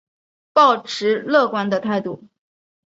[0.51, 2.23] 抱持乐观的态度